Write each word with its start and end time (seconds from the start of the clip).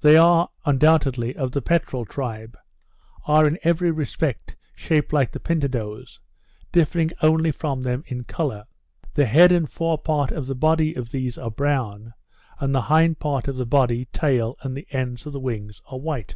They 0.00 0.16
are, 0.16 0.50
undoubtedly, 0.66 1.36
of 1.36 1.52
the 1.52 1.62
peterel 1.62 2.04
tribe; 2.04 2.58
are 3.28 3.46
in 3.46 3.56
every 3.62 3.92
respect 3.92 4.56
shaped 4.74 5.12
like 5.12 5.30
the 5.30 5.38
pintadoes, 5.38 6.18
differing 6.72 7.12
only 7.22 7.52
from 7.52 7.80
them 7.84 8.02
in 8.08 8.24
colour. 8.24 8.64
The 9.14 9.26
head 9.26 9.52
and 9.52 9.70
fore 9.70 9.98
part 9.98 10.32
of 10.32 10.48
the 10.48 10.56
body 10.56 10.94
of 10.94 11.12
these 11.12 11.38
are 11.38 11.52
brown; 11.52 12.12
and 12.58 12.74
the 12.74 12.82
hind 12.90 13.20
part 13.20 13.46
of 13.46 13.54
the 13.54 13.64
body, 13.64 14.06
tail, 14.06 14.56
and 14.62 14.76
the 14.76 14.88
ends 14.90 15.24
of 15.24 15.32
the 15.32 15.38
wings, 15.38 15.80
are 15.86 16.00
white. 16.00 16.34